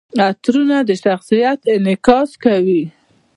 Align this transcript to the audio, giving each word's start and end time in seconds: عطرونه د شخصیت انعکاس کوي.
عطرونه 0.25 0.77
د 0.89 0.91
شخصیت 1.03 1.59
انعکاس 1.75 2.29
کوي. 2.43 2.83